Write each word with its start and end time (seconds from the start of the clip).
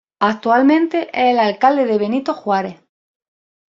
Actualmente 0.19 1.11
es 1.13 1.29
el 1.33 1.37
Alcalde 1.37 1.85
de 1.85 1.99
Benito 1.99 2.33
Juárez. 2.33 2.81